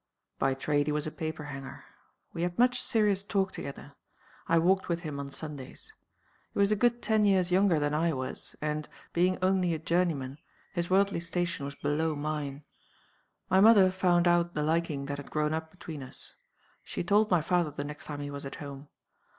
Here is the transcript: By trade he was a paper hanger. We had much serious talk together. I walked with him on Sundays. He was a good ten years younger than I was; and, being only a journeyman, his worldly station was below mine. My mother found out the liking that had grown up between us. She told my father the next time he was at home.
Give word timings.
By 0.39 0.55
trade 0.55 0.87
he 0.87 0.91
was 0.91 1.05
a 1.05 1.11
paper 1.11 1.43
hanger. 1.43 1.83
We 2.33 2.41
had 2.41 2.57
much 2.57 2.81
serious 2.81 3.23
talk 3.23 3.51
together. 3.51 3.93
I 4.47 4.57
walked 4.57 4.89
with 4.89 5.01
him 5.03 5.19
on 5.19 5.29
Sundays. 5.29 5.93
He 6.53 6.57
was 6.57 6.71
a 6.71 6.75
good 6.75 7.03
ten 7.03 7.23
years 7.23 7.51
younger 7.51 7.77
than 7.79 7.93
I 7.93 8.11
was; 8.13 8.55
and, 8.63 8.89
being 9.13 9.37
only 9.43 9.75
a 9.75 9.77
journeyman, 9.77 10.39
his 10.73 10.89
worldly 10.89 11.19
station 11.19 11.65
was 11.67 11.75
below 11.75 12.15
mine. 12.15 12.63
My 13.47 13.59
mother 13.61 13.91
found 13.91 14.27
out 14.27 14.55
the 14.55 14.63
liking 14.63 15.05
that 15.05 15.19
had 15.19 15.29
grown 15.29 15.53
up 15.53 15.69
between 15.69 16.01
us. 16.01 16.35
She 16.83 17.03
told 17.03 17.29
my 17.29 17.41
father 17.41 17.69
the 17.69 17.83
next 17.85 18.05
time 18.05 18.21
he 18.21 18.31
was 18.31 18.43
at 18.47 18.55
home. 18.55 18.87